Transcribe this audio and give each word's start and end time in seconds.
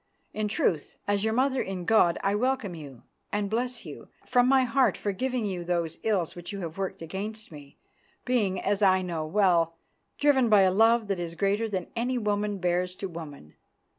In 0.33 0.47
truth, 0.47 0.95
as 1.07 1.23
your 1.23 1.33
mother 1.35 1.61
in 1.61 1.85
God, 1.85 2.17
I 2.23 2.33
welcome 2.33 2.73
you 2.73 3.03
and 3.31 3.51
bless 3.51 3.85
you, 3.85 4.07
from 4.25 4.47
my 4.49 4.63
heart 4.63 4.97
forgiving 4.97 5.45
you 5.45 5.63
those 5.63 5.99
ills 6.01 6.35
which 6.35 6.51
you 6.51 6.61
have 6.61 6.75
worked 6.79 7.03
against 7.03 7.51
me, 7.51 7.77
being, 8.25 8.59
as 8.59 8.81
I 8.81 9.03
know 9.03 9.27
well, 9.27 9.75
driven 10.17 10.49
by 10.49 10.61
a 10.61 10.71
love 10.71 11.07
that 11.09 11.19
is 11.19 11.35
greater 11.35 11.69
than 11.69 11.85
any 11.95 12.17
woman 12.17 12.57
bears 12.57 12.95
to 12.95 13.07
woman. 13.07 13.53